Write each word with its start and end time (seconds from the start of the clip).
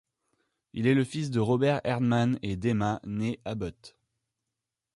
Il 0.73 0.87
est 0.87 0.95
le 0.95 1.03
fils 1.03 1.29
de 1.29 1.39
Robert 1.39 1.79
Herdman 1.83 2.39
et 2.41 2.55
d’Emma 2.55 2.99
née 3.03 3.39
Abbott. 3.45 3.95